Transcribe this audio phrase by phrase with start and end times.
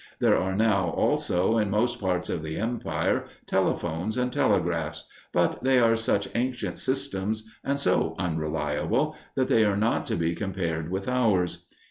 [0.17, 5.77] There are now, also, in most parts of the empire, telephones and telegraphs; but they
[5.77, 11.07] are such ancient systems and so unreliable that they are not to be compared with
[11.07, 11.67] ours.